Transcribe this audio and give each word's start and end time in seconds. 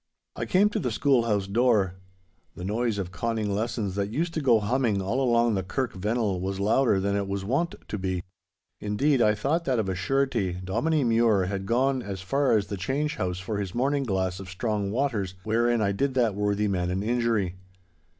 I 0.35 0.45
came 0.47 0.67
to 0.69 0.79
the 0.79 0.89
schoolhouse 0.89 1.45
door. 1.45 1.93
The 2.55 2.65
noise 2.65 2.97
of 2.97 3.11
conning 3.11 3.53
lessons 3.53 3.93
that 3.93 4.09
used 4.09 4.33
to 4.33 4.41
go 4.41 4.59
humming 4.59 4.99
all 4.99 5.21
along 5.21 5.53
the 5.53 5.61
Kirk 5.61 5.93
Vennel 5.93 6.41
was 6.41 6.59
louder 6.59 6.99
than 6.99 7.15
it 7.15 7.27
was 7.27 7.45
wont 7.45 7.75
to 7.87 7.97
be. 7.99 8.23
Indeed, 8.79 9.21
I 9.21 9.35
thought 9.35 9.65
that 9.65 9.77
of 9.77 9.87
a 9.87 9.93
surety 9.93 10.53
Dominie 10.53 11.03
Mure 11.03 11.45
had 11.45 11.67
gone 11.67 12.01
as 12.01 12.19
far 12.19 12.57
as 12.57 12.65
the 12.65 12.77
change 12.77 13.17
house 13.17 13.37
for 13.37 13.59
his 13.59 13.75
morning 13.75 14.01
glass 14.03 14.39
of 14.39 14.49
strong 14.49 14.89
waters, 14.89 15.35
wherein 15.43 15.83
I 15.83 15.91
did 15.91 16.15
that 16.15 16.33
worthy 16.33 16.67
man 16.67 16.89
an 16.89 17.03
injury. 17.03 17.57